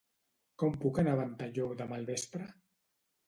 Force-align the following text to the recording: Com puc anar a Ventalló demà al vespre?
Com 0.61 0.77
puc 0.85 0.99
anar 1.01 1.13
a 1.17 1.19
Ventalló 1.19 1.67
demà 1.83 1.99
al 2.01 2.09
vespre? 2.09 2.47